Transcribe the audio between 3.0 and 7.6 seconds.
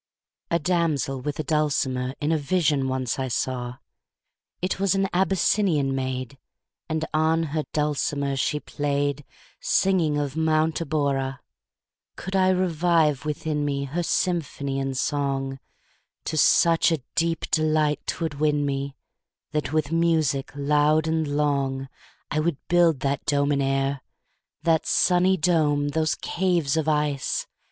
I saw: It was an Abyssinian maid, And on